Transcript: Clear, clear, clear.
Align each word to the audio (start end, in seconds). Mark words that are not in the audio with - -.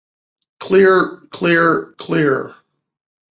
Clear, 0.59 1.21
clear, 1.29 1.93
clear. 1.99 2.55